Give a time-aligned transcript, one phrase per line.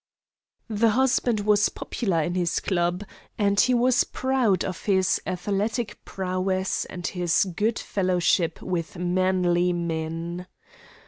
[0.67, 3.03] The husband was popular in his club,
[3.37, 10.47] and he was proud of his athletic prowess and his good fellowship with manly men.